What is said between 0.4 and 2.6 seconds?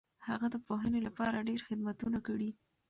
د پوهنې لپاره ډېر خدمتونه کړي دي.